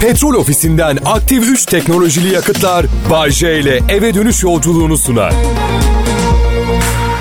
[0.00, 5.34] Petrol ofisinden aktif 3 teknolojili yakıtlar Bay J ile eve dönüş yolculuğunu sunar.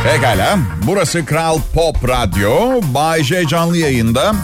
[0.03, 0.59] Pekala.
[0.83, 2.81] Burası Kral Pop Radyo.
[2.93, 4.35] Bay J canlı yayında.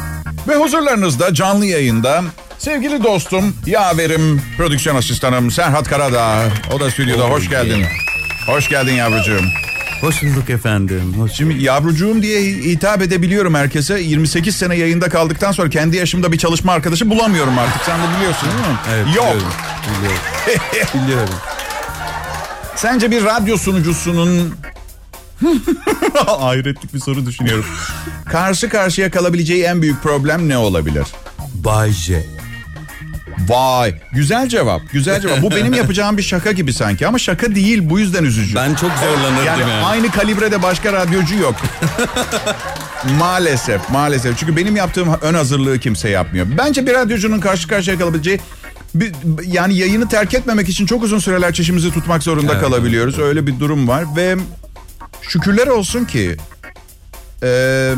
[0.48, 2.24] Ve huzurlarınızda canlı yayında
[2.58, 6.44] sevgili dostum, yaverim, prodüksiyon asistanım Serhat Karadağ.
[6.76, 7.24] O da stüdyoda.
[7.24, 7.86] Hoş geldin.
[8.48, 9.46] Hoş geldin yavrucuğum.
[10.04, 11.14] Hoş bulduk efendim.
[11.18, 11.32] Hoş.
[11.32, 14.00] Şimdi yavrucuğum diye hitap edebiliyorum herkese.
[14.00, 17.82] 28 sene yayında kaldıktan sonra kendi yaşımda bir çalışma arkadaşı bulamıyorum artık.
[17.86, 18.78] Sen de biliyorsun değil mi?
[18.94, 19.26] Evet, Yok.
[19.26, 19.54] Biliyorum.
[20.00, 20.90] Biliyorum.
[21.06, 21.34] biliyorum.
[22.76, 24.56] Sence bir radyo sunucusunun
[26.40, 27.66] hayretlik bir soru düşünüyorum.
[28.26, 31.06] Karşı karşıya kalabileceği en büyük problem ne olabilir?
[31.54, 32.26] Bay J.
[33.48, 35.42] Vay güzel cevap güzel cevap.
[35.42, 38.56] Bu benim yapacağım bir şaka gibi sanki ama şaka değil bu yüzden üzücü.
[38.56, 39.86] Ben çok zorlanırdım yani, yani.
[39.86, 41.56] aynı kalibrede başka radyocu yok.
[43.20, 46.48] maalesef maalesef çünkü benim yaptığım ön hazırlığı kimse yapmıyor.
[46.58, 48.40] Bence bir radyocunun karşı karşıya kalabileceği
[48.96, 49.14] bir,
[49.46, 53.20] yani yayını terk etmemek için çok uzun süreler çişimizi tutmak zorunda Evet, kalabiliyoruz.
[53.20, 54.36] Öyle bir durum var ve
[55.22, 56.38] şükürler olsun ki
[57.44, 57.94] e,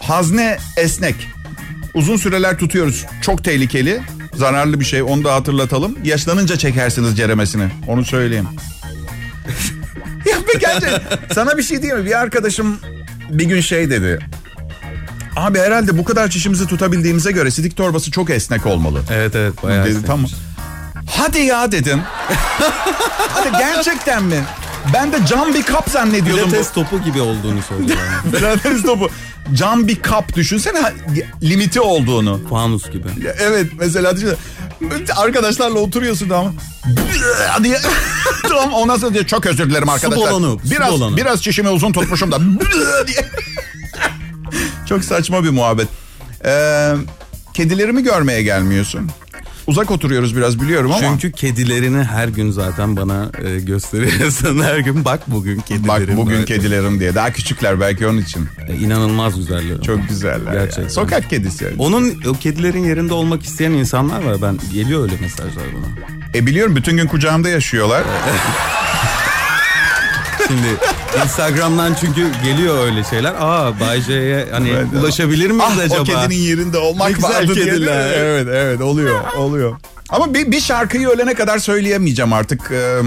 [0.00, 1.28] hazne esnek.
[1.94, 3.06] Uzun süreler tutuyoruz.
[3.22, 4.02] Çok tehlikeli.
[4.34, 5.02] Zararlı bir şey.
[5.02, 5.98] Onu da hatırlatalım.
[6.04, 7.68] Yaşlanınca çekersiniz ceremesini.
[7.88, 8.48] Onu söyleyeyim.
[10.30, 11.00] ya be gerçekten
[11.34, 12.06] sana bir şey diyeyim mi?
[12.06, 12.78] Bir arkadaşım
[13.30, 14.18] bir gün şey dedi.
[15.36, 19.02] Abi herhalde bu kadar çişimizi tutabildiğimize göre sidik torbası çok esnek olmalı.
[19.10, 20.26] Evet evet bayağı Dedi, tamam.
[21.10, 22.00] Hadi ya dedim.
[23.34, 24.44] Hadi gerçekten mi?
[24.94, 26.44] Ben de cam bir kap zannediyordum.
[26.46, 26.50] bu.
[26.50, 27.98] Pilates topu gibi olduğunu söylüyor.
[28.24, 28.36] Yani.
[28.38, 29.10] Pilates topu.
[29.54, 30.92] Cam bir kap düşünsene
[31.42, 32.40] limiti olduğunu.
[32.50, 33.08] Fanus gibi.
[33.40, 34.36] Evet mesela düşünsene.
[35.16, 36.52] arkadaşlarla oturuyorsun ama
[37.64, 37.78] diye
[38.48, 40.26] tamam ondan sonra diyor çok özür dilerim arkadaşlar.
[40.30, 41.16] balonu, su biraz balonu.
[41.16, 42.38] biraz çişimi uzun tutmuşum da
[43.06, 43.24] diye.
[44.88, 45.88] çok saçma bir muhabbet.
[46.44, 46.92] Ee,
[47.54, 49.10] kedilerimi görmeye gelmiyorsun.
[49.66, 51.00] Uzak oturuyoruz biraz biliyorum ama.
[51.00, 54.62] Çünkü kedilerini her gün zaten bana e, gösteriyorsun.
[54.62, 55.88] Her gün bak bugün kedilerim.
[55.88, 57.14] Bak bugün kedilerim diye.
[57.14, 58.48] Daha küçükler belki onun için.
[58.68, 59.82] E, İnanılmaz güzeller.
[59.82, 60.52] Çok güzeller.
[60.52, 60.82] Gerçekten.
[60.82, 60.88] ya.
[60.90, 61.64] Sokak kedisi.
[61.64, 61.74] yani.
[61.78, 64.42] Onun o kedilerin yerinde olmak isteyen insanlar var.
[64.42, 66.12] Ben geliyor öyle mesajlar bana.
[66.34, 68.02] E biliyorum bütün gün kucağımda yaşıyorlar.
[70.52, 70.76] Şimdi
[71.24, 73.34] Instagram'dan çünkü geliyor öyle şeyler.
[73.40, 74.86] Aa Bay J'ye hani Evet.
[75.00, 76.00] ulaşabilir miyiz ah acaba?
[76.00, 78.12] o kedinin yerinde olmak Ne güzel vardı kediler.
[78.16, 79.76] Evet evet oluyor oluyor.
[80.08, 82.70] Ama bir, bir şarkıyı ölene kadar söyleyemeyeceğim artık.
[82.72, 82.98] Ee,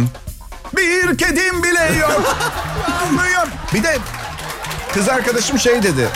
[0.78, 2.36] bir kedim bile yok.
[3.08, 3.50] Anlıyorum.
[3.74, 3.98] bir de
[4.94, 6.08] kız arkadaşım şey dedi.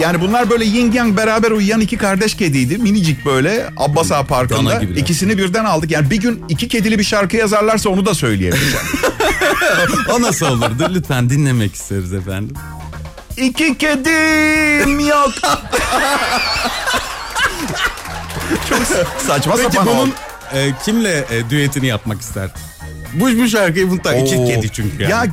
[0.00, 2.78] Yani bunlar böyle yin yang beraber uyuyan iki kardeş kediydi.
[2.78, 4.80] Minicik böyle Abbas Ağa Parkı'nda.
[4.80, 5.90] İkisini birden aldık.
[5.90, 8.86] Yani bir gün iki kedili bir şarkı yazarlarsa onu da söyleyemeyeceğim.
[10.14, 10.90] O nasıl olurdu?
[10.94, 12.56] Lütfen dinlemek isteriz efendim.
[13.36, 15.32] İki kedim yok.
[18.68, 18.82] Çok
[19.18, 20.14] saçma Peki sapan bunun
[20.54, 22.50] e, kimle e, düetini yapmak ister?
[23.14, 24.46] Bu, bu şarkıyı mutlaka iki Oo.
[24.46, 25.10] kedi çünkü yani.
[25.10, 25.26] Ya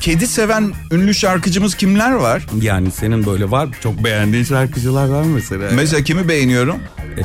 [0.00, 2.46] kedi seven ünlü şarkıcımız kimler var?
[2.60, 5.70] Yani senin böyle var çok beğendiğin şarkıcılar var mı mesela?
[5.72, 6.76] Mesela kimi beğeniyorum?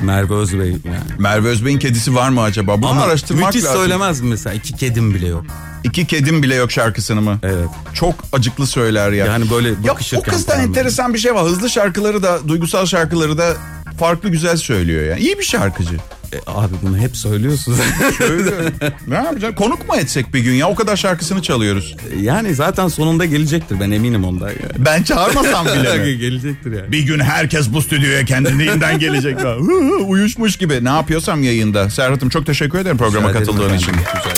[0.01, 0.97] Merve Özbey yani.
[1.19, 2.81] Merve Özbey'in kedisi var mı acaba?
[2.81, 3.79] Bunu Ama araştırmak müthiş lazım.
[3.79, 4.53] söylemez mi mesela?
[4.53, 5.45] İki kedim bile yok.
[5.83, 7.39] İki kedim bile yok şarkısını mı?
[7.43, 7.69] Evet.
[7.93, 9.25] Çok acıklı söyler ya.
[9.25, 11.45] Yani böyle ya bakışırken o kızda falan enteresan bir şey var.
[11.45, 13.53] Hızlı şarkıları da, duygusal şarkıları da
[13.99, 15.17] farklı güzel söylüyor ya.
[15.17, 15.95] İyi bir şarkıcı.
[16.33, 17.75] E, abi bunu hep söylüyorsun.
[18.17, 18.71] Söylüyor.
[19.07, 19.55] ne yapacağız?
[19.55, 20.69] Konuk mu etsek bir gün ya?
[20.69, 21.95] O kadar şarkısını çalıyoruz.
[22.21, 24.85] yani zaten sonunda gelecektir ben eminim ondan yani.
[24.85, 26.17] Ben çağırmasam bile mi?
[26.17, 26.91] gelecektir yani.
[26.91, 29.37] Bir gün herkes bu stüdyoya kendiliğinden gelecek.
[30.07, 30.83] Uyuşmuş gibi.
[30.85, 31.89] Ne yapıyorsam yayında.
[31.89, 33.91] Serhat'ım çok teşekkür ederim programa Rica katıldığın için.
[33.93, 34.30] Güzel.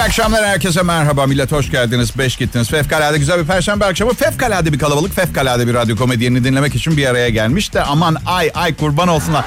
[0.00, 2.18] İyi akşamlar herkese merhaba millet hoş geldiniz.
[2.18, 2.68] Beş gittiniz.
[2.68, 4.14] Fevkalade güzel bir perşembe akşamı.
[4.14, 5.14] Fevkalade bir kalabalık.
[5.14, 9.44] Fevkalade bir radyo komedyenini dinlemek için bir araya gelmiş de aman ay ay kurban olsunlar.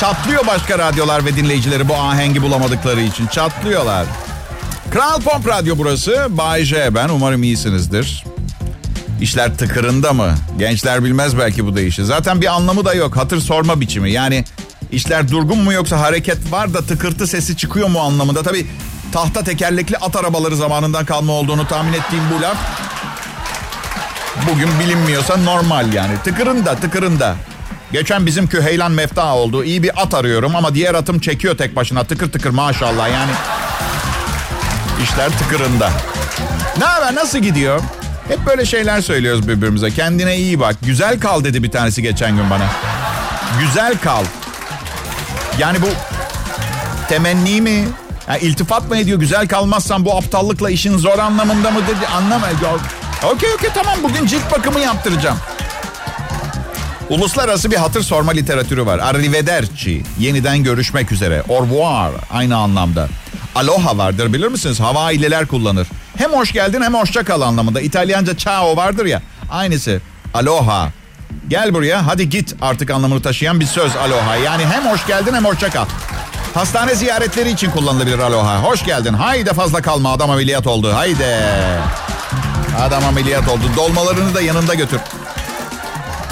[0.00, 3.26] Çatlıyor başka radyolar ve dinleyicileri bu ahengi bulamadıkları için.
[3.26, 4.06] Çatlıyorlar.
[4.90, 6.26] Kral Pop Radyo burası.
[6.30, 7.08] Bay J ben.
[7.08, 8.24] Umarım iyisinizdir.
[9.20, 10.34] İşler tıkırında mı?
[10.58, 12.04] Gençler bilmez belki bu değişi.
[12.04, 13.16] Zaten bir anlamı da yok.
[13.16, 14.12] Hatır sorma biçimi.
[14.12, 14.44] Yani
[14.92, 18.42] işler durgun mu yoksa hareket var da tıkırtı sesi çıkıyor mu anlamında.
[18.42, 18.66] Tabii
[19.16, 22.56] tahta tekerlekli at arabaları zamanından kalma olduğunu tahmin ettiğim bu laf
[24.50, 26.12] bugün bilinmiyorsa normal yani.
[26.24, 27.34] Tıkırında tıkırında.
[27.92, 29.64] Geçen bizim Küheylan mefta oldu.
[29.64, 33.30] İyi bir at arıyorum ama diğer atım çekiyor tek başına tıkır tıkır maşallah yani.
[35.02, 35.90] İşler tıkırında.
[36.78, 37.80] Ne haber nasıl gidiyor?
[38.28, 39.90] Hep böyle şeyler söylüyoruz birbirimize.
[39.90, 40.76] Kendine iyi bak.
[40.82, 42.66] Güzel kal dedi bir tanesi geçen gün bana.
[43.60, 44.24] Güzel kal.
[45.58, 45.88] Yani bu
[47.08, 47.84] temenni mi?
[48.28, 49.20] Yani iltifat mı ediyor?
[49.20, 52.06] Güzel kalmazsan bu aptallıkla işin zor anlamında mı dedi?
[52.06, 52.80] Anlamadım.
[53.24, 55.38] Okey okey tamam bugün cilt bakımı yaptıracağım.
[57.08, 58.98] Uluslararası bir hatır sorma literatürü var.
[58.98, 61.42] Arrivederci, yeniden görüşmek üzere.
[61.48, 63.08] Au revoir, aynı anlamda.
[63.54, 64.80] Aloha vardır bilir misiniz?
[64.80, 65.88] Havaililer kullanır.
[66.16, 67.80] Hem hoş geldin hem hoşça kal anlamında.
[67.80, 69.22] İtalyanca ciao vardır ya.
[69.50, 70.00] Aynısı.
[70.34, 70.88] Aloha.
[71.48, 74.36] Gel buraya hadi git artık anlamını taşıyan bir söz aloha.
[74.36, 75.86] Yani hem hoş geldin hem hoşça kal.
[76.56, 78.62] Hastane ziyaretleri için kullanılabilir aloha.
[78.62, 79.12] Hoş geldin.
[79.12, 80.92] Haydi fazla kalma adam ameliyat oldu.
[80.94, 81.26] Haydi.
[82.80, 83.62] Adam ameliyat oldu.
[83.76, 85.00] Dolmalarını da yanında götür.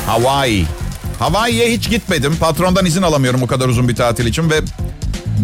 [0.06, 0.67] Hawaii.
[1.19, 2.37] Hawaii'ye hiç gitmedim.
[2.41, 4.61] Patrondan izin alamıyorum o kadar uzun bir tatil için ve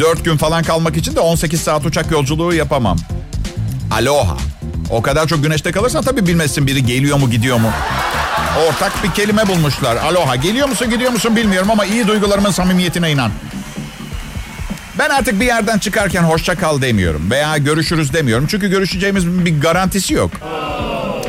[0.01, 2.99] 4 gün falan kalmak için de 18 saat uçak yolculuğu yapamam.
[3.91, 4.37] Aloha.
[4.91, 7.71] O kadar çok güneşte kalırsan tabii bilmezsin biri geliyor mu gidiyor mu.
[8.69, 9.97] Ortak bir kelime bulmuşlar.
[9.97, 10.37] Aloha.
[10.37, 13.31] Geliyor musun gidiyor musun bilmiyorum ama iyi duygularımın samimiyetine inan.
[14.99, 18.47] Ben artık bir yerden çıkarken hoşça kal demiyorum veya görüşürüz demiyorum.
[18.51, 20.31] Çünkü görüşeceğimiz bir garantisi yok.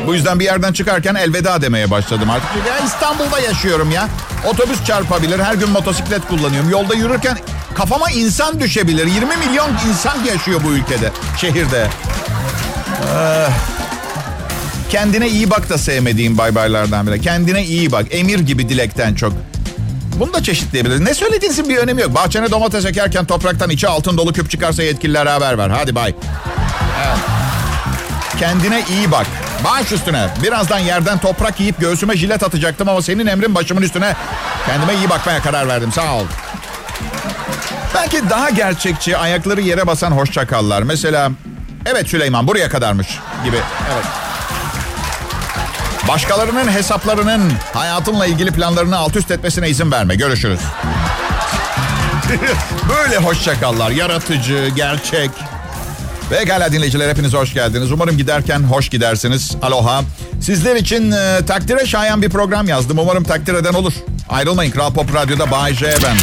[0.07, 2.49] Bu yüzden bir yerden çıkarken elveda demeye başladım artık.
[2.67, 4.07] Ya İstanbul'da yaşıyorum ya.
[4.47, 6.69] Otobüs çarpabilir, her gün motosiklet kullanıyorum.
[6.69, 7.37] Yolda yürürken
[7.75, 9.07] kafama insan düşebilir.
[9.07, 11.87] 20 milyon insan yaşıyor bu ülkede, şehirde.
[13.15, 13.47] Ee,
[14.89, 17.21] kendine iyi bak da sevmediğim bay baylardan biri.
[17.21, 18.05] Kendine iyi bak.
[18.11, 19.33] Emir gibi dilekten çok.
[20.15, 20.99] Bunu da çeşitleyebiliriz.
[21.01, 22.15] Ne söylediğinizin bir önemi yok.
[22.15, 25.69] Bahçene domates ekerken topraktan içi altın dolu küp çıkarsa yetkililere haber ver.
[25.69, 26.15] Hadi bay.
[27.07, 27.17] Evet.
[28.39, 29.25] Kendine iyi bak.
[29.65, 30.27] Baş üstüne.
[30.43, 34.15] Birazdan yerden toprak yiyip göğsüme jilet atacaktım ama senin emrin başımın üstüne.
[34.67, 35.91] Kendime iyi bakmaya karar verdim.
[35.91, 36.25] Sağ ol.
[37.95, 40.81] Belki daha gerçekçi ayakları yere basan hoşçakallar.
[40.83, 41.31] Mesela
[41.85, 43.07] evet Süleyman buraya kadarmış
[43.43, 43.57] gibi.
[43.93, 44.05] Evet.
[46.07, 50.15] Başkalarının hesaplarının hayatınla ilgili planlarını alt üst etmesine izin verme.
[50.15, 50.59] Görüşürüz.
[52.89, 53.91] Böyle hoşçakallar.
[53.91, 55.29] Yaratıcı, gerçek.
[56.29, 57.91] Pekala dinleyiciler hepiniz hoş geldiniz.
[57.91, 59.55] Umarım giderken hoş gidersiniz.
[59.61, 60.01] Aloha.
[60.41, 62.99] Sizler için e, takdire şayan bir program yazdım.
[62.99, 63.93] Umarım takdir eden olur.
[64.29, 64.71] Ayrılmayın.
[64.71, 66.17] Kral Pop Radyo'da Bay J ben.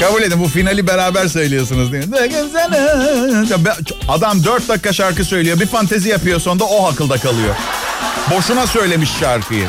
[0.00, 2.16] Kabul edin bu finali beraber söylüyorsunuz değil mi?
[4.08, 5.60] Adam 4 dakika şarkı söylüyor.
[5.60, 7.54] Bir fantezi yapıyor sonunda o akılda kalıyor.
[8.30, 9.66] Boşuna söylemiş şarkıyı.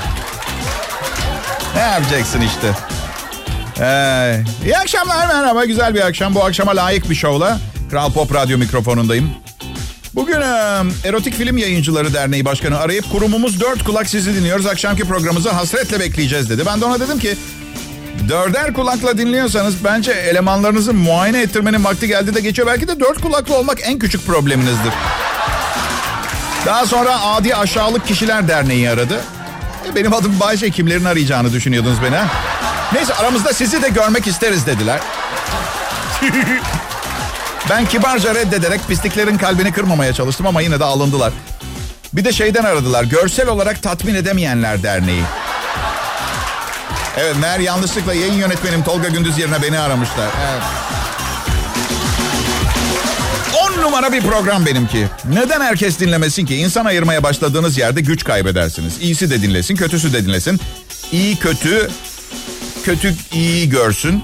[1.75, 2.71] Ne yapacaksın işte?
[3.79, 5.65] Ee, iyi akşamlar merhaba.
[5.65, 6.35] Güzel bir akşam.
[6.35, 7.59] Bu akşama layık bir şovla
[7.91, 9.29] Kral Pop Radyo mikrofonundayım.
[10.15, 10.41] Bugün
[11.03, 14.65] Erotik Film Yayıncıları Derneği Başkanı arayıp kurumumuz dört kulak sizi dinliyoruz.
[14.65, 16.63] Akşamki programımızı hasretle bekleyeceğiz dedi.
[16.65, 17.37] Ben de ona dedim ki
[18.29, 22.67] dörder kulakla dinliyorsanız bence elemanlarınızı muayene ettirmenin vakti geldi de geçiyor.
[22.67, 24.93] Belki de dört kulaklı olmak en küçük probleminizdir.
[26.65, 29.21] Daha sonra Adi Aşağılık Kişiler Derneği aradı.
[29.89, 32.17] E, benim adım Bayce kimlerin arayacağını düşünüyordunuz beni?
[32.93, 34.99] Neyse aramızda sizi de görmek isteriz dediler.
[37.69, 41.33] ben kibarca reddederek pisliklerin kalbini kırmamaya çalıştım ama yine de alındılar.
[42.13, 43.03] Bir de şeyden aradılar.
[43.03, 45.23] Görsel olarak tatmin edemeyenler derneği.
[47.17, 50.27] Evet meğer yanlışlıkla yayın yönetmenim Tolga Gündüz yerine beni aramışlar.
[50.51, 50.63] Evet.
[53.85, 55.07] Numara bir program benimki.
[55.33, 56.55] Neden herkes dinlemesin ki?
[56.55, 59.01] İnsan ayırmaya başladığınız yerde güç kaybedersiniz.
[59.01, 60.59] İyisi de dinlesin, kötüsü de dinlesin.
[61.11, 61.89] İyi kötü,
[62.85, 64.23] kötü iyi görsün.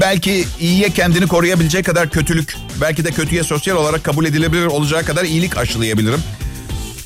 [0.00, 5.24] Belki iyiye kendini koruyabilecek kadar kötülük, belki de kötüye sosyal olarak kabul edilebilir olacağı kadar
[5.24, 6.22] iyilik aşılayabilirim.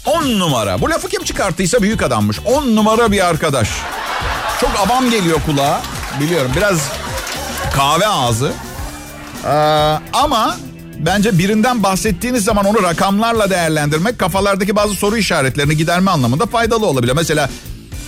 [0.06, 0.80] On numara.
[0.80, 2.38] Bu lafı kim çıkarttıysa büyük adammış.
[2.44, 3.68] On numara bir arkadaş.
[4.60, 5.82] Çok avam geliyor kulağa.
[6.20, 6.78] Biliyorum biraz
[7.74, 8.52] kahve ağzı.
[9.44, 9.48] Ee,
[10.12, 10.56] ama
[10.98, 17.12] bence birinden bahsettiğiniz zaman onu rakamlarla değerlendirmek kafalardaki bazı soru işaretlerini giderme anlamında faydalı olabilir.
[17.16, 17.50] Mesela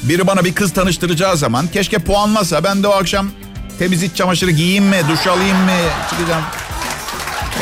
[0.03, 3.31] biri bana bir kız tanıştıracağı zaman keşke puanlasa ben de o akşam
[3.79, 5.71] temiz iç çamaşırı giyeyim mi, duş alayım mı,
[6.11, 6.43] çıkacağım.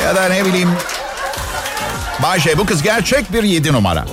[0.04, 0.70] Ya da ne bileyim.
[2.22, 4.04] Bayşe bu kız gerçek bir yedi numara.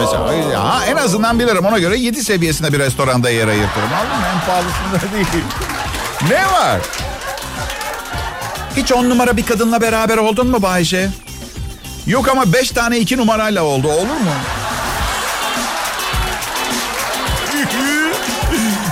[0.00, 3.88] Mesela ya, en azından bilirim ona göre yedi seviyesinde bir restoranda yer ayırtırım.
[3.94, 4.26] Anladın mı?
[4.34, 5.44] En pahalısında değil.
[6.30, 6.80] Ne var?
[8.78, 11.10] Hiç on numara bir kadınla beraber oldun mu Bayşe?
[12.06, 13.88] Yok ama beş tane iki numarayla oldu.
[13.88, 14.30] Olur mu?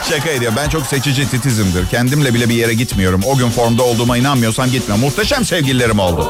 [0.10, 0.52] Şaka ediyor.
[0.56, 1.88] Ben çok seçici titizimdir.
[1.88, 3.22] Kendimle bile bir yere gitmiyorum.
[3.26, 4.96] O gün formda olduğuma inanmıyorsam gitme.
[4.96, 6.28] Muhteşem sevgililerim oldu.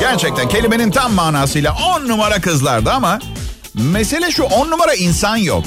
[0.00, 3.18] Gerçekten kelimenin tam manasıyla on numara kızlardı ama...
[3.74, 5.64] Mesele şu on numara insan yok.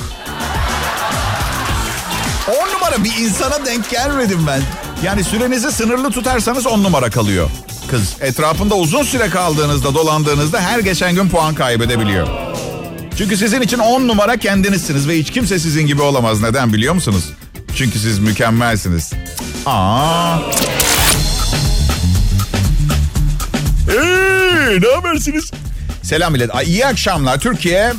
[2.90, 4.62] Numara bir insana denk gelmedim ben.
[5.04, 7.50] Yani sürenizi sınırlı tutarsanız on numara kalıyor.
[7.90, 12.28] Kız etrafında uzun süre kaldığınızda dolandığınızda her geçen gün puan kaybedebiliyor.
[13.18, 16.42] Çünkü sizin için on numara kendinizsiniz ve hiç kimse sizin gibi olamaz.
[16.42, 17.24] Neden biliyor musunuz?
[17.76, 19.14] Çünkü siz mükemmelsiniz.
[19.66, 20.38] Aa.
[23.88, 25.52] Hey, ne habersiniz?
[26.04, 26.50] Selam millet.
[26.66, 27.40] İyi akşamlar.
[27.40, 27.94] Türkiye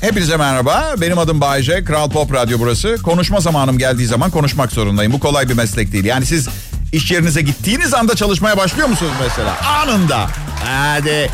[0.00, 0.94] Hepinize merhaba.
[1.00, 1.84] Benim adım Bayece.
[1.84, 2.96] Kral Pop Radyo burası.
[3.02, 5.12] Konuşma zamanım geldiği zaman konuşmak zorundayım.
[5.12, 6.04] Bu kolay bir meslek değil.
[6.04, 6.48] Yani siz
[6.92, 9.56] iş yerinize gittiğiniz anda çalışmaya başlıyor musunuz mesela?
[9.82, 10.26] Anında.
[10.64, 11.30] Hadi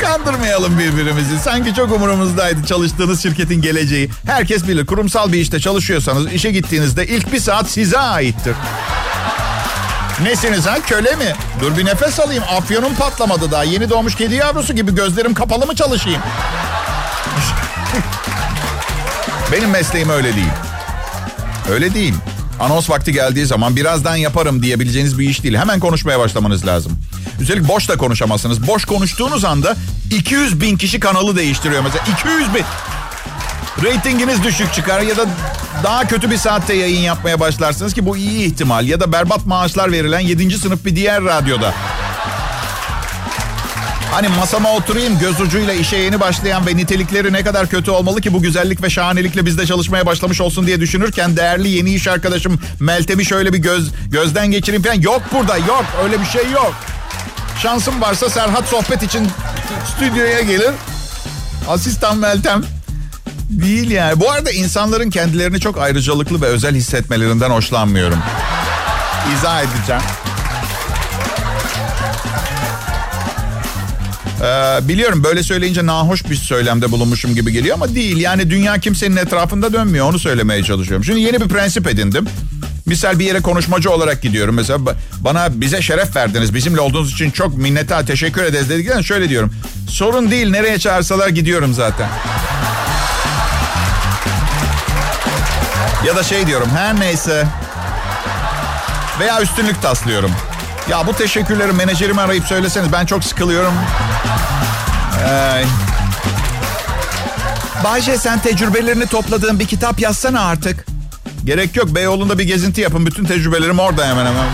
[0.00, 1.38] kandırmayalım birbirimizi.
[1.38, 4.10] Sanki çok umurumuzdaydı çalıştığınız şirketin geleceği.
[4.26, 4.86] Herkes bilir.
[4.86, 8.54] Kurumsal bir işte çalışıyorsanız işe gittiğinizde ilk bir saat size aittir.
[10.22, 11.32] Nesiniz ha köle mi?
[11.60, 12.44] Dur bir nefes alayım.
[12.56, 13.64] Afyonum patlamadı daha.
[13.64, 16.20] Yeni doğmuş kedi yavrusu gibi gözlerim kapalı mı çalışayım?
[19.52, 20.52] Benim mesleğim öyle değil.
[21.70, 22.14] Öyle değil.
[22.60, 25.54] Anons vakti geldiği zaman birazdan yaparım diyebileceğiniz bir iş değil.
[25.56, 26.92] Hemen konuşmaya başlamanız lazım.
[27.40, 28.66] Üstelik boş da konuşamazsınız.
[28.66, 29.76] Boş konuştuğunuz anda
[30.10, 32.04] 200 bin kişi kanalı değiştiriyor mesela.
[32.18, 32.64] 200 bin.
[33.84, 35.26] Ratinginiz düşük çıkar ya da
[35.82, 38.86] daha kötü bir saatte yayın yapmaya başlarsınız ki bu iyi ihtimal.
[38.86, 40.58] Ya da berbat maaşlar verilen 7.
[40.58, 41.74] sınıf bir diğer radyoda.
[44.12, 48.32] Hani masama oturayım göz ucuyla işe yeni başlayan ve nitelikleri ne kadar kötü olmalı ki
[48.32, 53.24] bu güzellik ve şahanelikle bizde çalışmaya başlamış olsun diye düşünürken değerli yeni iş arkadaşım Meltem'i
[53.24, 55.00] şöyle bir göz gözden geçireyim falan.
[55.00, 56.74] Yok burada yok öyle bir şey yok.
[57.62, 59.28] Şansım varsa Serhat sohbet için
[59.94, 60.70] stüdyoya gelir.
[61.68, 62.62] Asistan Meltem.
[63.50, 64.20] Değil yani.
[64.20, 68.18] Bu arada insanların kendilerini çok ayrıcalıklı ve özel hissetmelerinden hoşlanmıyorum.
[69.36, 70.02] İzah edeceğim.
[74.42, 78.16] Ee, biliyorum böyle söyleyince nahoş bir söylemde bulunmuşum gibi geliyor ama değil.
[78.16, 81.04] Yani dünya kimsenin etrafında dönmüyor onu söylemeye çalışıyorum.
[81.04, 82.28] Şimdi yeni bir prensip edindim.
[82.86, 84.54] Misal bir yere konuşmacı olarak gidiyorum.
[84.54, 84.78] Mesela
[85.20, 86.54] bana bize şeref verdiniz.
[86.54, 89.52] Bizimle olduğunuz için çok minneta teşekkür ederiz dedikten şöyle diyorum.
[89.88, 92.08] Sorun değil nereye çağırsalar gidiyorum zaten.
[96.06, 97.46] Ya da şey diyorum her neyse.
[99.20, 100.30] Veya üstünlük taslıyorum.
[100.90, 103.74] Ya bu teşekkürleri menajerimi arayıp söyleseniz ben çok sıkılıyorum.
[105.28, 105.64] Ee,
[107.84, 110.86] Bayce sen tecrübelerini topladığın bir kitap yazsana artık.
[111.44, 113.06] Gerek yok Beyoğlu'nda bir gezinti yapın.
[113.06, 114.44] Bütün tecrübelerim orada hemen hemen.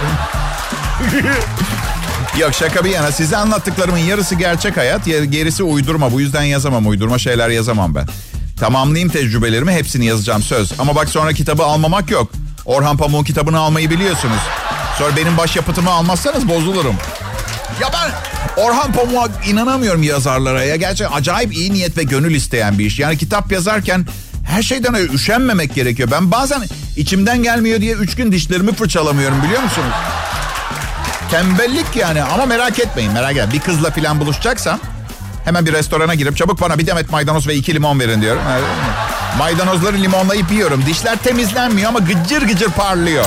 [2.39, 6.13] yok şaka bir yana size anlattıklarımın yarısı gerçek hayat gerisi uydurma.
[6.13, 8.07] Bu yüzden yazamam uydurma şeyler yazamam ben.
[8.61, 10.73] Tamamlayayım tecrübelerimi hepsini yazacağım söz.
[10.81, 12.31] Ama bak sonra kitabı almamak yok.
[12.65, 14.41] Orhan Pamuk'un kitabını almayı biliyorsunuz.
[14.99, 16.97] Sonra benim başyapıtımı almazsanız bozulurum.
[17.81, 18.11] Ya ben
[18.63, 20.77] Orhan Pamuk'a inanamıyorum yazarlara ya.
[20.77, 22.99] Gerçekten acayip iyi niyet ve gönül isteyen bir iş.
[22.99, 24.07] Yani kitap yazarken
[24.47, 26.09] her şeyden öyle üşenmemek gerekiyor.
[26.13, 26.63] Ben bazen
[26.97, 29.95] içimden gelmiyor diye üç gün dişlerimi fırçalamıyorum biliyor musunuz?
[31.31, 33.53] Tembellik yani ama merak etmeyin merak etmeyin.
[33.53, 34.79] Bir kızla falan buluşacaksam
[35.45, 38.43] hemen bir restorana girip çabuk bana bir demet maydanoz ve iki limon verin diyorum.
[39.39, 40.87] Maydanozları limonlayıp yiyorum.
[40.87, 43.25] Dişler temizlenmiyor ama gıcır gıcır parlıyor.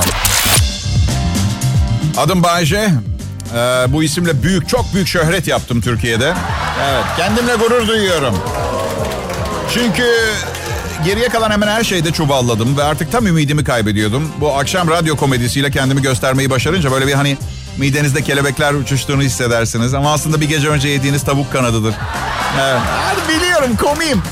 [2.16, 2.90] Adım Bayce.
[3.56, 6.34] Ee, bu isimle büyük, çok büyük şöhret yaptım Türkiye'de.
[6.90, 8.34] Evet, kendimle gurur duyuyorum.
[9.74, 10.04] Çünkü
[11.04, 14.32] geriye kalan hemen her şeyde çuvalladım ve artık tam ümidimi kaybediyordum.
[14.40, 17.36] Bu akşam radyo komedisiyle kendimi göstermeyi başarınca böyle bir hani
[17.76, 19.94] midenizde kelebekler uçuştuğunu hissedersiniz.
[19.94, 21.94] Ama aslında bir gece önce yediğiniz tavuk kanadıdır.
[22.60, 22.80] Evet.
[23.28, 24.22] Biliyorum komiyim.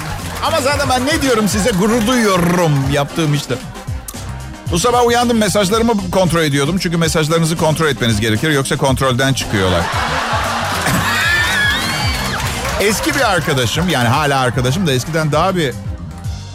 [0.45, 3.55] Ama zaten ben ne diyorum size gurur duyuyorum yaptığım işte.
[4.71, 6.79] Bu sabah uyandım mesajlarımı kontrol ediyordum.
[6.79, 8.50] Çünkü mesajlarınızı kontrol etmeniz gerekir.
[8.50, 9.81] Yoksa kontrolden çıkıyorlar.
[12.81, 15.75] Eski bir arkadaşım yani hala arkadaşım da eskiden daha bir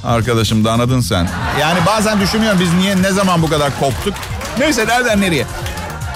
[0.04, 1.28] arkadaşım da anladın sen.
[1.62, 4.14] Yani bazen düşünüyorum biz niye ne zaman bu kadar koptuk.
[4.60, 5.46] Neyse nereden nereye.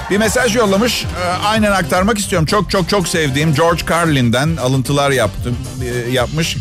[0.10, 1.04] Bir mesaj yollamış.
[1.04, 1.08] E,
[1.46, 2.46] aynen aktarmak istiyorum.
[2.46, 6.58] Çok çok çok sevdiğim George Carlin'den alıntılar yaptım, e, yapmış.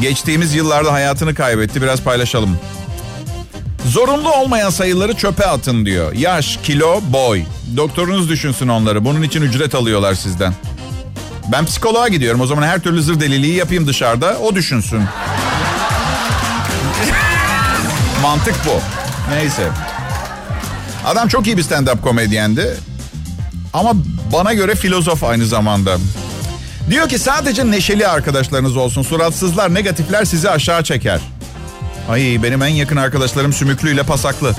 [0.00, 1.82] Geçtiğimiz yıllarda hayatını kaybetti.
[1.82, 2.58] Biraz paylaşalım.
[3.90, 6.12] Zorunlu olmayan sayıları çöpe atın diyor.
[6.12, 7.42] Yaş, kilo, boy.
[7.76, 9.04] Doktorunuz düşünsün onları.
[9.04, 10.54] Bunun için ücret alıyorlar sizden.
[11.52, 12.40] Ben psikoloğa gidiyorum.
[12.40, 14.38] O zaman her türlü zır deliliği yapayım dışarıda.
[14.38, 15.02] O düşünsün.
[18.22, 18.80] Mantık bu.
[19.34, 19.68] Neyse.
[21.06, 22.76] Adam çok iyi bir stand-up komedyendi.
[23.72, 23.92] Ama
[24.32, 25.96] bana göre filozof aynı zamanda.
[26.90, 29.02] Diyor ki sadece neşeli arkadaşlarınız olsun.
[29.02, 31.20] Suratsızlar, negatifler sizi aşağı çeker.
[32.08, 34.54] Ay benim en yakın arkadaşlarım sümüklüyle pasaklı.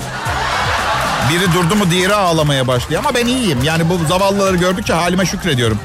[1.30, 3.02] Biri durdu mu diğeri ağlamaya başlıyor.
[3.04, 3.58] Ama ben iyiyim.
[3.62, 5.78] Yani bu zavallıları gördükçe halime şükrediyorum.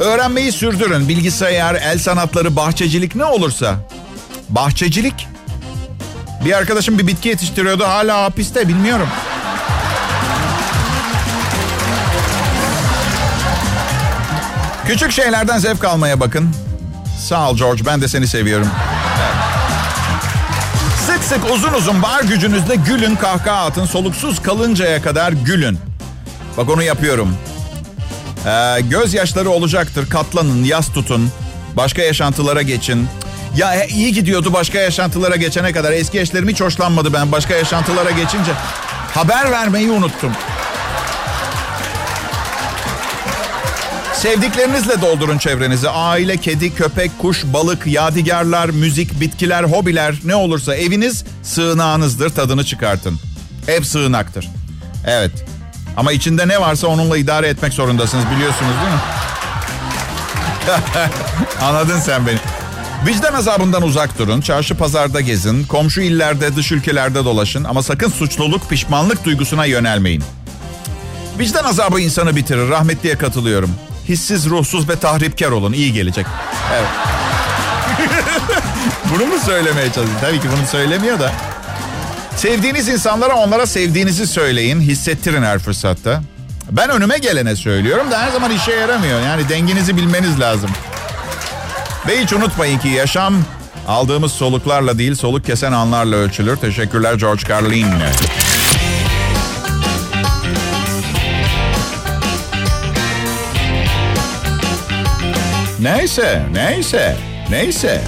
[0.00, 1.08] Öğrenmeyi sürdürün.
[1.08, 3.76] Bilgisayar, el sanatları, bahçecilik ne olursa.
[4.48, 5.28] Bahçecilik.
[6.44, 7.84] Bir arkadaşım bir bitki yetiştiriyordu.
[7.84, 9.08] Hala hapiste bilmiyorum.
[14.86, 16.50] Küçük şeylerden zevk almaya bakın.
[17.18, 18.68] Sağ ol George ben de seni seviyorum.
[21.34, 23.84] Sık uzun uzun var gücünüzle gülün kahkaha atın.
[23.86, 25.78] Soluksuz kalıncaya kadar gülün.
[26.56, 27.36] Bak onu yapıyorum.
[28.46, 30.10] Ee, gözyaşları olacaktır.
[30.10, 31.30] Katlanın, yas tutun.
[31.76, 33.08] Başka yaşantılara geçin.
[33.56, 35.92] Ya iyi gidiyordu başka yaşantılara geçene kadar.
[35.92, 38.52] Eski eşlerim hiç hoşlanmadı ben başka yaşantılara geçince.
[39.14, 40.32] Haber vermeyi unuttum.
[44.24, 45.88] Sevdiklerinizle doldurun çevrenizi.
[45.88, 52.30] Aile, kedi, köpek, kuş, balık, yadigarlar, müzik, bitkiler, hobiler ne olursa eviniz sığınağınızdır.
[52.30, 53.20] Tadını çıkartın.
[53.68, 54.48] Ev sığınaktır.
[55.06, 55.30] Evet.
[55.96, 59.00] Ama içinde ne varsa onunla idare etmek zorundasınız biliyorsunuz değil mi?
[61.62, 62.38] Anladın sen beni.
[63.06, 64.40] Vicdan azabından uzak durun.
[64.40, 65.64] Çarşı pazarda gezin.
[65.64, 67.64] Komşu illerde, dış ülkelerde dolaşın.
[67.64, 70.24] Ama sakın suçluluk, pişmanlık duygusuna yönelmeyin.
[71.38, 72.68] Vicdan azabı insanı bitirir.
[72.68, 73.70] Rahmetliye katılıyorum.
[74.08, 75.72] Hissiz, ruhsuz ve tahripkar olun.
[75.72, 76.26] İyi gelecek.
[76.74, 76.88] Evet.
[79.14, 80.20] bunu mu söylemeye çalışıyorsun?
[80.20, 81.32] Tabii ki bunu söylemiyor da.
[82.36, 84.80] Sevdiğiniz insanlara onlara sevdiğinizi söyleyin.
[84.80, 86.22] Hissettirin her fırsatta.
[86.70, 89.20] Ben önüme gelene söylüyorum da her zaman işe yaramıyor.
[89.20, 90.70] Yani denginizi bilmeniz lazım.
[92.08, 93.34] Ve hiç unutmayın ki yaşam
[93.88, 96.56] aldığımız soluklarla değil soluk kesen anlarla ölçülür.
[96.56, 97.86] Teşekkürler George Carlin.
[105.84, 107.16] Neyse, neyse,
[107.50, 108.00] neyse.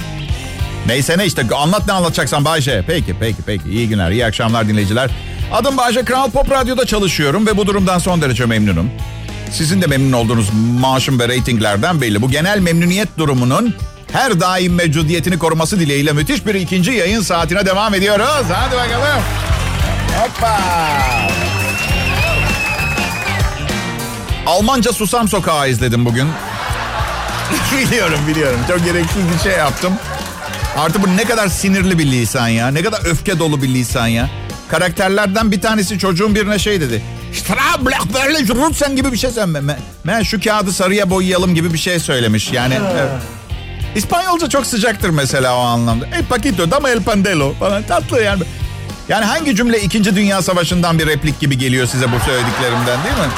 [0.87, 2.83] Neyse ne işte anlat ne anlatacaksan Bayce.
[2.87, 3.69] Peki, peki, peki.
[3.69, 5.09] İyi günler, iyi akşamlar dinleyiciler.
[5.53, 8.91] Adım Bayce, Kral Pop Radyo'da çalışıyorum ve bu durumdan son derece memnunum.
[9.51, 12.21] Sizin de memnun olduğunuz maaşım ve reytinglerden belli.
[12.21, 13.75] Bu genel memnuniyet durumunun
[14.11, 18.45] her daim mevcudiyetini koruması dileğiyle müthiş bir ikinci yayın saatine devam ediyoruz.
[18.53, 19.23] Hadi bakalım.
[20.19, 20.59] Hoppa.
[24.45, 26.27] Almanca Susam Sokağı izledim bugün.
[27.77, 28.59] biliyorum biliyorum.
[28.67, 29.93] Çok gereksiz bir şey yaptım.
[30.77, 32.67] Artı bu ne kadar sinirli bir lisan ya.
[32.67, 34.29] Ne kadar öfke dolu bir lisan ya.
[34.69, 37.03] Karakterlerden bir tanesi çocuğun birine şey dedi.
[38.73, 39.77] sen gibi bir şey söyleme.
[40.07, 42.51] Ben şu kağıdı sarıya boyayalım gibi bir şey söylemiş.
[42.51, 43.09] Yani evet.
[43.95, 46.05] İspanyolca çok sıcaktır mesela o anlamda.
[46.05, 48.43] El paquito, dame el pandelo falan tatlı yani.
[49.09, 50.15] Yani hangi cümle 2.
[50.15, 53.33] Dünya Savaşı'ndan bir replik gibi geliyor size bu söylediklerimden değil mi?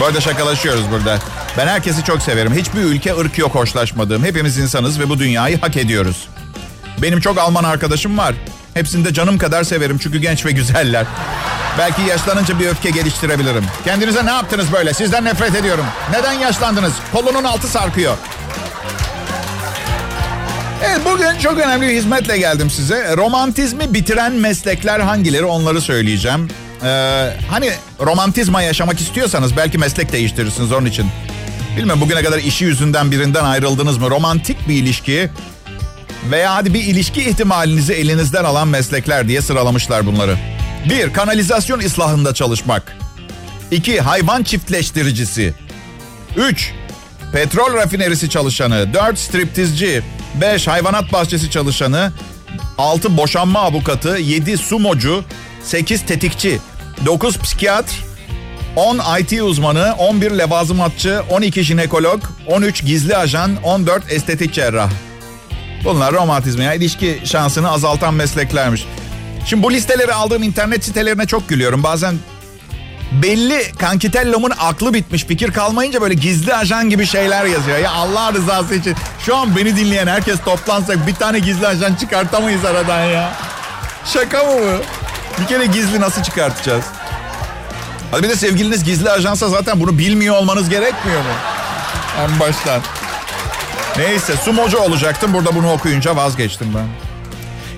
[0.00, 1.18] Bu arada şakalaşıyoruz burada.
[1.58, 2.54] Ben herkesi çok severim.
[2.54, 4.24] Hiçbir ülke ırk yok hoşlaşmadığım.
[4.24, 6.28] Hepimiz insanız ve bu dünyayı hak ediyoruz.
[7.02, 8.34] Benim çok Alman arkadaşım var.
[8.74, 11.06] Hepsini de canım kadar severim çünkü genç ve güzeller.
[11.78, 13.64] Belki yaşlanınca bir öfke geliştirebilirim.
[13.84, 14.94] Kendinize ne yaptınız böyle?
[14.94, 15.84] Sizden nefret ediyorum.
[16.10, 16.92] Neden yaşlandınız?
[17.12, 18.16] Kolunun altı sarkıyor.
[20.84, 23.16] Evet bugün çok önemli bir hizmetle geldim size.
[23.16, 26.48] Romantizmi bitiren meslekler hangileri onları söyleyeceğim.
[26.84, 31.06] Ee, hani romantizma yaşamak istiyorsanız belki meslek değiştirirsiniz onun için.
[31.76, 34.10] Bilmem bugüne kadar işi yüzünden birinden ayrıldınız mı?
[34.10, 35.30] Romantik bir ilişki
[36.30, 40.38] veya hadi bir ilişki ihtimalinizi elinizden alan meslekler diye sıralamışlar bunları.
[40.90, 42.96] Bir, kanalizasyon ıslahında çalışmak.
[43.70, 45.54] İki, hayvan çiftleştiricisi.
[46.36, 46.72] Üç,
[47.32, 48.94] petrol rafinerisi çalışanı.
[48.94, 50.02] Dört, striptizci.
[50.40, 52.12] Beş, hayvanat bahçesi çalışanı.
[52.78, 54.08] Altı, boşanma avukatı.
[54.08, 55.24] Yedi, sumocu.
[55.62, 56.60] Sekiz, tetikçi.
[57.06, 58.13] Dokuz, psikiyatr.
[58.76, 64.90] 10 IT uzmanı, 11 levazımatçı, 12 jinekolog, 13 gizli ajan, 14 estetik cerrah.
[65.84, 68.84] Bunlar romantizmi ya ilişki şansını azaltan mesleklermiş.
[69.46, 71.82] Şimdi bu listeleri aldığım internet sitelerine çok gülüyorum.
[71.82, 72.14] Bazen
[73.22, 77.78] belli kankitellomun aklı bitmiş fikir kalmayınca böyle gizli ajan gibi şeyler yazıyor.
[77.78, 78.94] Ya Allah rızası için
[79.26, 83.32] şu an beni dinleyen herkes toplansak bir tane gizli ajan çıkartamayız aradan ya.
[84.04, 84.82] Şaka mı bu?
[85.42, 86.84] Bir kere gizli nasıl çıkartacağız?
[88.10, 91.32] Hadi bir de sevgiliniz gizli ajansa zaten bunu bilmiyor olmanız gerekmiyor mu?
[92.24, 92.80] En baştan.
[93.98, 95.34] Neyse sumocu olacaktım.
[95.34, 96.86] Burada bunu okuyunca vazgeçtim ben.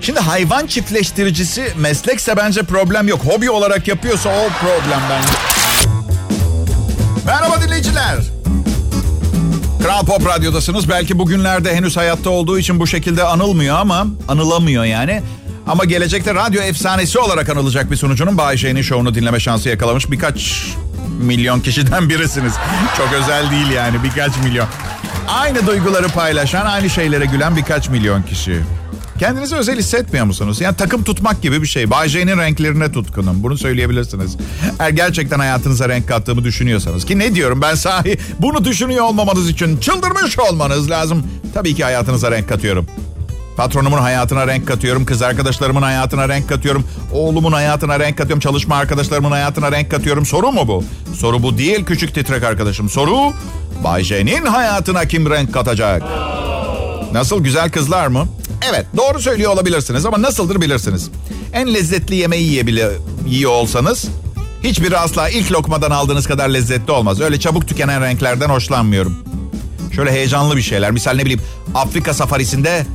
[0.01, 3.21] Şimdi hayvan çiftleştiricisi meslekse bence problem yok.
[3.25, 5.29] Hobi olarak yapıyorsa o problem bence.
[7.25, 8.17] Merhaba dinleyiciler.
[9.83, 10.89] Kral Pop Radyo'dasınız.
[10.89, 15.23] Belki bugünlerde henüz hayatta olduğu için bu şekilde anılmıyor ama anılamıyor yani.
[15.67, 20.67] Ama gelecekte radyo efsanesi olarak anılacak bir sunucunun Bay J'nin şovunu dinleme şansı yakalamış birkaç
[21.21, 22.53] milyon kişiden birisiniz.
[22.97, 24.67] Çok özel değil yani birkaç milyon.
[25.27, 28.59] Aynı duyguları paylaşan, aynı şeylere gülen birkaç milyon kişi.
[29.19, 30.61] Kendinizi özel hissetmiyor musunuz?
[30.61, 31.89] Yani takım tutmak gibi bir şey.
[31.89, 33.43] Bay J'nin renklerine tutkunum.
[33.43, 34.37] Bunu söyleyebilirsiniz.
[34.79, 37.05] Eğer gerçekten hayatınıza renk kattığımı düşünüyorsanız.
[37.05, 41.27] Ki ne diyorum ben sahi bunu düşünüyor olmamanız için çıldırmış olmanız lazım.
[41.53, 42.87] Tabii ki hayatınıza renk katıyorum.
[43.57, 45.05] Patronumun hayatına renk katıyorum.
[45.05, 46.87] Kız arkadaşlarımın hayatına renk katıyorum.
[47.13, 48.39] Oğlumun hayatına renk katıyorum.
[48.39, 50.25] Çalışma arkadaşlarımın hayatına renk katıyorum.
[50.25, 50.83] Soru mu bu?
[51.15, 52.89] Soru bu değil küçük titrek arkadaşım.
[52.89, 53.33] Soru
[53.83, 56.03] Bay J'nin hayatına kim renk katacak?
[57.13, 58.27] Nasıl güzel kızlar mı?
[58.69, 61.09] Evet doğru söylüyor olabilirsiniz ama nasıldır bilirsiniz.
[61.53, 62.89] En lezzetli yemeği yiyebile
[63.27, 64.07] yiyor olsanız
[64.63, 67.21] hiçbiri asla ilk lokmadan aldığınız kadar lezzetli olmaz.
[67.21, 69.15] Öyle çabuk tükenen renklerden hoşlanmıyorum.
[69.95, 70.91] Şöyle heyecanlı bir şeyler.
[70.91, 71.41] Misal ne bileyim
[71.75, 72.85] Afrika safarisinde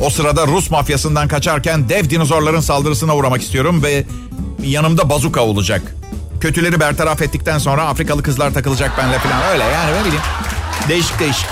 [0.00, 4.04] o sırada Rus mafyasından kaçarken dev dinozorların saldırısına uğramak istiyorum ve
[4.62, 5.82] yanımda bazuka olacak.
[6.40, 10.22] Kötüleri bertaraf ettikten sonra Afrikalı kızlar takılacak benle falan öyle yani ne bileyim.
[10.88, 11.48] Değişik değişik.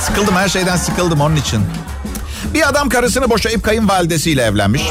[0.00, 1.60] Sıkıldım her şeyden sıkıldım onun için.
[2.54, 4.82] Bir adam karısını boşayıp kayınvalidesiyle evlenmiş.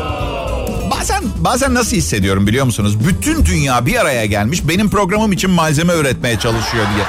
[0.92, 3.08] Bazen bazen nasıl hissediyorum biliyor musunuz?
[3.08, 7.06] Bütün dünya bir araya gelmiş benim programım için malzeme üretmeye çalışıyor diye.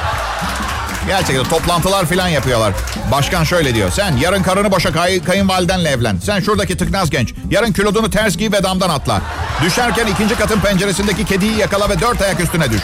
[1.06, 2.72] Gerçekten toplantılar falan yapıyorlar.
[3.10, 3.90] Başkan şöyle diyor.
[3.90, 6.18] Sen yarın karını boşa kay, kayınvalidenle evlen.
[6.24, 7.34] Sen şuradaki tıknaz genç.
[7.50, 9.22] Yarın kilodunu ters giy ve damdan atla.
[9.64, 12.82] Düşerken ikinci katın penceresindeki kediyi yakala ve dört ayak üstüne düş.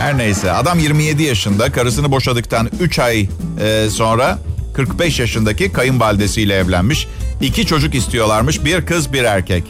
[0.00, 3.28] Her neyse adam 27 yaşında karısını boşadıktan 3 ay
[3.60, 4.38] e, sonra
[4.74, 7.08] 45 yaşındaki kayınvalidesiyle evlenmiş.
[7.40, 9.64] İki çocuk istiyorlarmış bir kız bir erkek.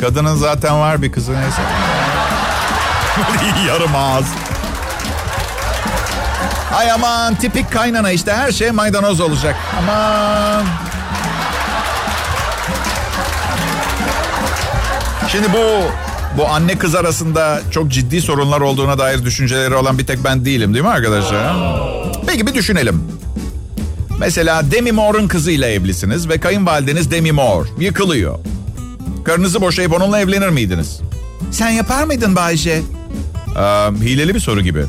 [0.00, 1.62] Kadının zaten var bir kızı neyse.
[3.68, 4.26] Yarım ağız.
[6.74, 9.56] Ay aman tipik kaynana işte her şey maydanoz olacak.
[9.78, 10.64] Aman.
[15.32, 15.82] Şimdi bu
[16.38, 20.74] bu anne kız arasında çok ciddi sorunlar olduğuna dair düşünceleri olan bir tek ben değilim
[20.74, 21.56] değil mi arkadaşlar?
[22.26, 23.04] Peki bir düşünelim.
[24.18, 28.38] Mesela Demi Moore'un kızıyla evlisiniz ve kayınvalideniz Demi Moore yıkılıyor.
[29.24, 31.00] Karınızı boşayıp onunla evlenir miydiniz?
[31.50, 32.82] Sen yapar mıydın Bayce?
[33.58, 33.60] Ee,
[34.04, 34.84] hileli bir soru gibi.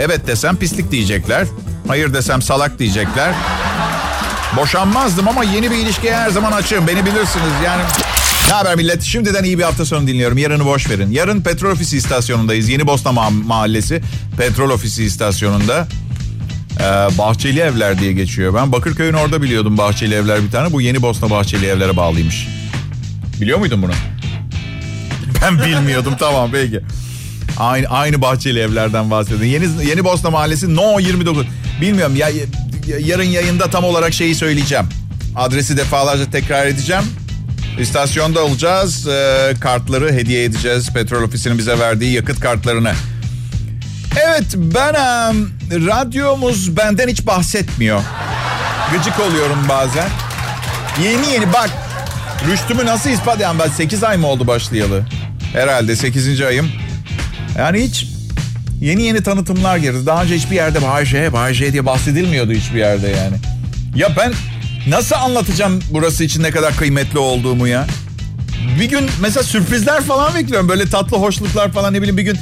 [0.00, 1.46] Evet desem pislik diyecekler.
[1.88, 3.34] Hayır desem salak diyecekler.
[4.56, 6.86] Boşanmazdım ama yeni bir ilişkiye her zaman açığım.
[6.86, 7.82] Beni bilirsiniz yani.
[8.48, 9.02] Ne haber millet?
[9.02, 10.38] Şimdiden iyi bir hafta sonu dinliyorum.
[10.38, 11.10] Yarını boş verin.
[11.10, 12.68] Yarın petrol ofisi istasyonundayız.
[12.68, 14.00] Yeni Bosna Ma- Mahallesi
[14.38, 15.88] petrol ofisi istasyonunda.
[16.80, 16.82] Ee,
[17.18, 18.54] Bahçeli Evler diye geçiyor.
[18.54, 20.72] Ben Bakırköy'ün orada biliyordum Bahçeli Evler bir tane.
[20.72, 22.48] Bu Yeni Bosna Bahçeli Evler'e bağlıymış.
[23.40, 23.92] Biliyor muydun bunu?
[25.42, 26.80] Ben bilmiyordum tamam peki.
[27.58, 29.46] Aynı aynı bahçeli evlerden bahsediyorum.
[29.46, 31.46] Yeni Yeni Bosna Mahallesi No 29.
[31.80, 32.28] Bilmiyorum ya
[32.98, 34.86] yarın yayında tam olarak şeyi söyleyeceğim.
[35.36, 37.02] Adresi defalarca tekrar edeceğim.
[37.80, 39.08] İstasyonda olacağız.
[39.08, 40.92] E, kartları hediye edeceğiz.
[40.92, 42.92] Petrol ofisinin bize verdiği yakıt kartlarını.
[44.26, 45.34] Evet ben e,
[45.86, 48.02] radyomuz benden hiç bahsetmiyor.
[48.92, 50.08] Gıcık oluyorum bazen.
[51.02, 51.70] Yeni yeni bak.
[52.50, 55.06] Rüştümü nasıl ispat yani ben 8 ay mı oldu başlayalı?
[55.52, 56.40] Herhalde 8.
[56.40, 56.70] ayım.
[57.58, 58.06] Yani hiç
[58.80, 60.06] yeni yeni tanıtımlar girdi.
[60.06, 63.36] Daha önce hiçbir yerde Bahçe, Bahçe diye bahsedilmiyordu hiçbir yerde yani.
[63.94, 64.32] Ya ben
[64.88, 67.86] nasıl anlatacağım burası için ne kadar kıymetli olduğumu ya?
[68.80, 70.68] Bir gün mesela sürprizler falan bekliyorum.
[70.68, 72.38] Böyle tatlı hoşluklar falan ne bileyim bir gün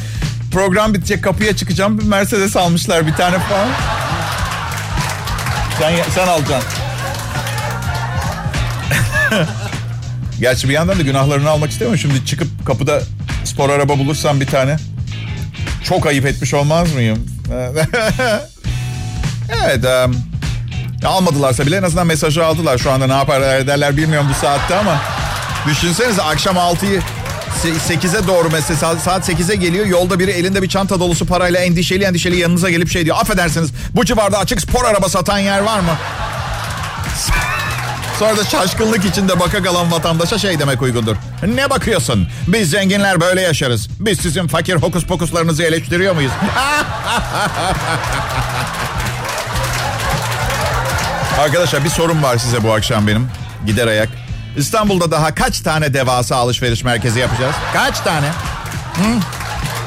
[0.53, 1.98] program bitecek kapıya çıkacağım.
[1.98, 3.68] Bir Mercedes almışlar bir tane falan.
[5.79, 6.81] Sen, sen alacaksın.
[10.40, 11.98] Gerçi bir yandan da günahlarını almak istemiyorum.
[11.98, 13.03] Şimdi çıkıp kapıda
[13.44, 14.77] spor araba bulursam bir tane.
[15.84, 17.26] Çok ayıp etmiş olmaz mıyım?
[19.64, 19.84] evet.
[19.84, 20.16] Um,
[21.06, 22.78] almadılarsa bile en azından mesajı aldılar.
[22.78, 25.00] Şu anda ne yaparlar ederler bilmiyorum bu saatte ama.
[25.66, 27.00] Düşünsenize akşam 6'yı
[27.64, 29.86] 8'e doğru mesela saat 8'e geliyor.
[29.86, 33.16] Yolda biri elinde bir çanta dolusu parayla endişeli endişeli yanınıza gelip şey diyor.
[33.16, 35.96] Affedersiniz bu civarda açık spor araba satan yer var mı?
[38.18, 41.16] Sonra da şaşkınlık içinde baka kalan vatandaşa şey demek uygundur.
[41.46, 42.28] Ne bakıyorsun?
[42.46, 43.88] Biz zenginler böyle yaşarız.
[44.00, 46.33] Biz sizin fakir hokus pokuslarınızı eleştiriyor muyuz?
[51.40, 53.28] Arkadaşlar bir sorun var size bu akşam benim.
[53.66, 54.09] Gider ayak.
[54.57, 57.54] İstanbul'da daha kaç tane devasa alışveriş merkezi yapacağız?
[57.72, 58.26] Kaç tane?
[58.94, 59.04] Hı?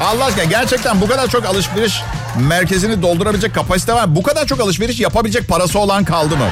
[0.04, 2.02] Allah aşkına gerçekten bu kadar çok alışveriş
[2.36, 4.16] merkezini doldurabilecek kapasite var.
[4.16, 6.48] Bu kadar çok alışveriş yapabilecek parası olan kaldı mı?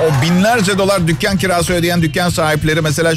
[0.00, 3.12] O binlerce dolar dükkan kirası ödeyen dükkan sahipleri mesela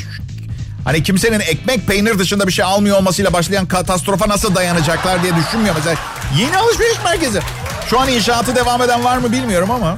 [0.86, 5.76] hani kimsenin ekmek peynir dışında bir şey almıyor olmasıyla başlayan katastrofa nasıl dayanacaklar diye düşünmüyor.
[5.78, 5.96] Mesela
[6.38, 7.40] yeni alışveriş merkezi.
[7.90, 9.98] Şu an inşaatı devam eden var mı bilmiyorum ama.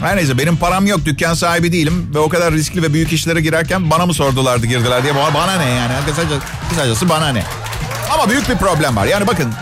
[0.00, 3.40] Her neyse benim param yok dükkan sahibi değilim ve o kadar riskli ve büyük işlere
[3.40, 7.42] girerken bana mı sordulardı girdiler diye bana ne yani kısacası, kısacası bana ne.
[8.14, 9.52] Ama büyük bir problem var yani bakın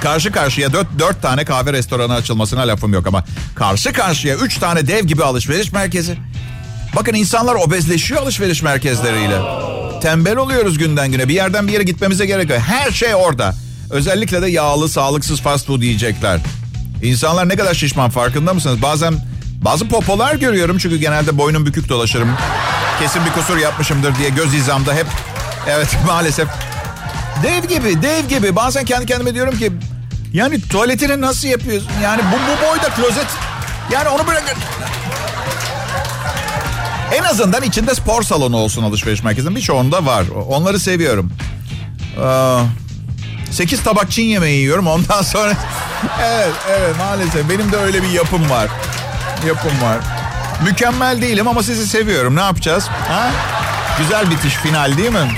[0.00, 4.86] karşı karşıya dört, dört tane kahve restoranı açılmasına lafım yok ama karşı karşıya üç tane
[4.86, 6.18] dev gibi alışveriş merkezi.
[6.96, 9.38] Bakın insanlar obezleşiyor alışveriş merkezleriyle.
[10.02, 11.28] Tembel oluyoruz günden güne.
[11.28, 12.58] Bir yerden bir yere gitmemize gerek yok.
[12.58, 13.54] Her şey orada.
[13.90, 16.40] Özellikle de yağlı, sağlıksız fast food yiyecekler.
[17.02, 18.82] İnsanlar ne kadar şişman farkında mısınız?
[18.82, 19.14] Bazen
[19.64, 22.28] bazı popolar görüyorum çünkü genelde boynum bükük dolaşırım.
[23.00, 25.06] Kesin bir kusur yapmışımdır diye göz hizamda hep.
[25.68, 26.48] Evet maalesef
[27.42, 28.56] Dev gibi, dev gibi.
[28.56, 29.72] Bazen kendi kendime diyorum ki
[30.32, 31.90] yani tuvaletini nasıl yapıyorsun?
[32.02, 33.26] Yani bu, bu boyda klozet.
[33.92, 34.58] Yani onu bırakın.
[37.14, 39.56] En azından içinde spor salonu olsun alışveriş merkezinin.
[39.56, 40.24] Birçoğunda var.
[40.48, 41.32] Onları seviyorum.
[43.50, 45.52] 8 tabak Çin yemeği yiyorum ondan sonra...
[46.22, 48.68] evet evet maalesef benim de öyle bir yapım var.
[49.46, 49.98] Yapım var.
[50.64, 52.36] Mükemmel değilim ama sizi seviyorum.
[52.36, 52.88] Ne yapacağız?
[52.88, 53.30] Ha?
[53.98, 55.28] Güzel bitiş final değil mi?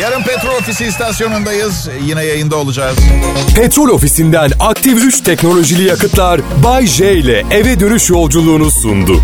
[0.00, 1.88] Yarın Petrol Ofisi istasyonundayız.
[2.04, 2.96] Yine yayında olacağız.
[3.56, 9.22] Petrol ofisinden aktif 3 teknolojili yakıtlar Bay J ile eve dönüş yolculuğunu sundu.